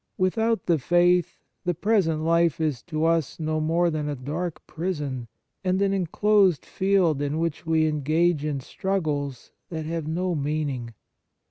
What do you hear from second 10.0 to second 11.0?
no meaning.